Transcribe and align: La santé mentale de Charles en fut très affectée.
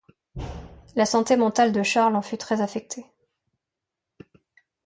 La 0.95 1.05
santé 1.05 1.35
mentale 1.37 1.71
de 1.73 1.83
Charles 1.83 2.15
en 2.15 2.23
fut 2.23 2.39
très 2.39 2.59
affectée. 2.61 3.05